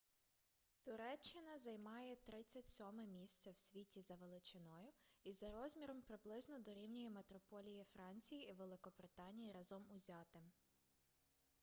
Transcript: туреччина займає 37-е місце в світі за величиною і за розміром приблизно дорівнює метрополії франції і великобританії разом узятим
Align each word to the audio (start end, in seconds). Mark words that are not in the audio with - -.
туреччина 0.81 1.57
займає 1.57 2.13
37-е 2.15 3.07
місце 3.07 3.51
в 3.51 3.59
світі 3.59 4.01
за 4.01 4.15
величиною 4.15 4.87
і 5.23 5.33
за 5.33 5.51
розміром 5.51 6.01
приблизно 6.01 6.59
дорівнює 6.59 7.09
метрополії 7.09 7.83
франції 7.93 8.49
і 8.49 8.53
великобританії 8.53 9.51
разом 9.51 9.85
узятим 9.95 10.51